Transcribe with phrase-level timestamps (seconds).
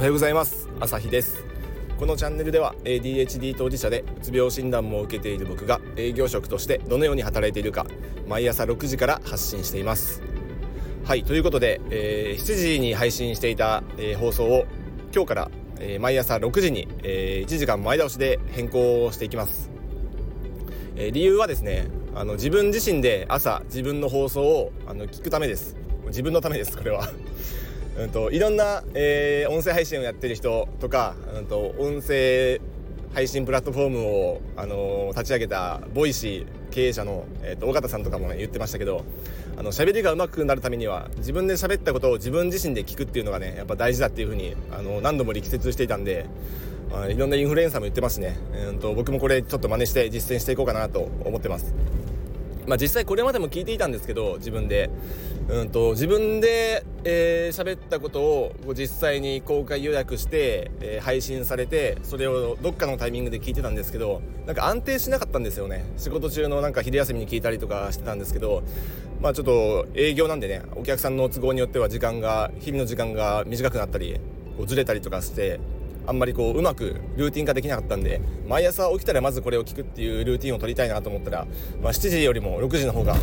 [0.00, 0.66] おはようございます。
[0.80, 1.44] 朝日です。
[1.98, 7.84] このチャンネルでは ADHD 当事者でうつ病診断も受けている僕が営業職としてどのように働いているか
[8.26, 10.22] 毎朝6時から発信しています。
[11.04, 14.64] はいということで、えー、7時に配信していた、えー、放送を
[15.14, 15.50] 今日から、
[15.80, 19.70] えー、毎朝6時に、え、1時間前倒しで変更していきます、
[20.96, 25.76] え、理由はですねあの自分自身で朝自分の放送をあの聞くためです。
[26.06, 27.06] 自分のためですこれは。
[27.98, 32.60] うんといろんな、えー、音声配信をやってる人とか、うんと、音声
[33.12, 39.04] 配信プラットフォームを、あのー、立ち上げた Voicy 経営者の、えーと、緒方さんとかも、ね、言ってましたけど
[39.56, 46.26] あの喋りが上手くなるためには自分で喋ったことを自分自身で聞くっていうのがねやっぱ大事だっていうふうにあの何度も力説していたんで、
[46.94, 51.74] あ、いろんなインフルエンサーも言ってますね、えーと僕もこれちょっと真似して実践していこうかなと思ってます。
[52.66, 54.90] まあ、実際これまでも聞いていたんですけど自分で。
[55.50, 65.84] うんと自分で喋、えー、ったことを実際に公開予約して、えー、配信されてそれをどっかのタイミングで聞いてたんですけどなんか安定しなかったんですよね。
[65.96, 68.62] 仕事中のなんか昼休みに聞いたりとかしてたんですけど
[69.20, 74.20] まあちょっと営業なんでねお客さんの都合によっては時間が日々の時間が短くなったり
[74.56, 75.58] こうずれたりとかして
[76.06, 81.46] あんまりこううまくルーティン化できなかったんで毎朝起きたらまずこれを聞くっていうルーティンを取りたいなと思ったら、
[81.82, 83.16] まあ、7時よりも6時の方が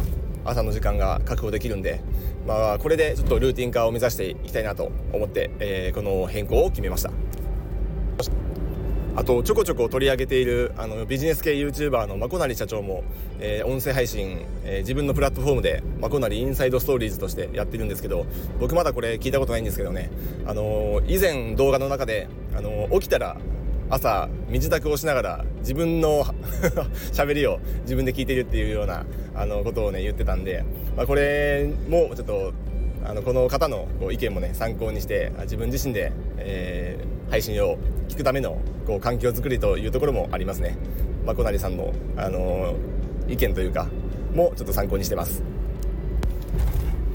[0.46, 2.02] 朝の時間が確保できるんで、
[2.46, 7.12] まあ、これでちょっとルーティン化を目指していきたいなと思って、えー、この変更を決めました。
[9.18, 13.04] あとちょこちょこ取り上げているあのビジネス系 YouTuber のまこなり社長も、
[13.40, 18.28] えー、音声配信、えー、自分のプラットフォームでまこなりインサイドストーリーズとしてやってるんですけど
[18.60, 20.12] 僕まだこれ聞いたことないんですけどね、
[20.46, 23.38] あのー、以前動画の中で、あの起きたら
[23.90, 26.24] 朝身支度をしながら自分の
[27.12, 30.64] 喋りを自分で聞いてるっていうようなあのことをね言ってたんで、
[30.96, 32.54] まあ、これもちょっと
[33.04, 40.78] あのこの方のこう意見もね参考にして自分自身で、えー、配信を聞くためのこう環境づくりというところもありますね。
[41.26, 43.88] まあ、小成さんの、あのー、意見というか
[44.34, 45.44] もちょっと参考にしてます。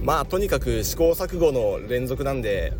[0.03, 2.73] まあとにかく試行錯誤の連続なんで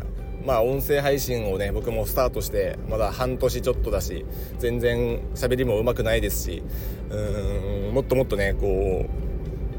[0.45, 4.25] まあ音声配信をね僕もスタートしてまだ半年ちょっとだし
[4.59, 6.63] 全然喋りも上手くないですし
[7.09, 9.05] うんもっともっとねこ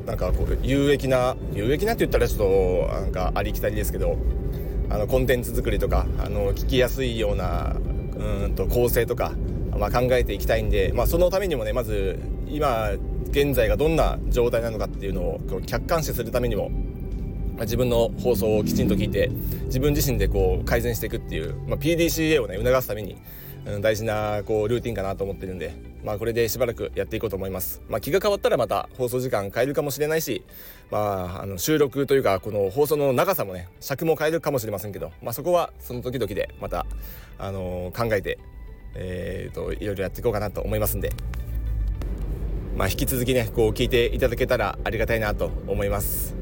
[0.05, 2.39] うなんかこう有益な有益なって言ったらちょっ
[2.89, 4.17] となんかありきたりですけど
[4.91, 7.77] あのコンテンツ作りとかあの聞きやすいような
[8.17, 9.33] うんと構成とか、
[9.77, 12.19] まあ、考えていきたいんで、まあ、そのためにもねまず
[12.49, 12.91] 今
[13.31, 16.71] 現在がどんな状態なのかっていうのを客観視するためにも
[17.57, 19.29] まあ自分の放送をきちんと聞いて
[19.67, 23.17] 自分自身でこう改善していくっていう、まあ、PDCA をね促すために、
[23.67, 30.45] うん、大事なこうルーティンかなと思ってるんで、まあ、これでしばらくやっていこうと思います、まあ、気が変わったらまた放送時間変えるかもしれないし、
[30.91, 30.99] ま
[31.39, 36.87] あ、あの収録というかこの放送の長さもね尺も変えるかもしれませんけど、まあ、そこはその時々でまた、
[37.39, 38.39] あのー、考えて、
[38.95, 41.13] えーと、といろいろやっていこうかなと思いますんで。
[42.77, 46.35] まあ、引き続きねこう聞いていただけたらありがたいなと思います。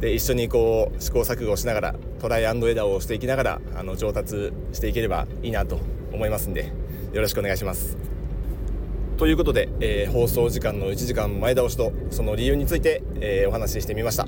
[0.00, 5.80] で一緒にこう試行錯誤しながらトライアンドエラーをしていきながらあの上達していければいいなと
[6.14, 6.72] 思いますんで
[7.12, 7.96] よろしくお願いします。
[9.16, 14.26] ということで、えー、放送時間の1時間前倒しとその理由について、えー、お話ししてみました。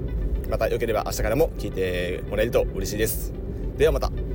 [0.49, 3.33] また良ければ明日からも聞いてもらえると嬉しいです。
[3.77, 4.26] ではまた。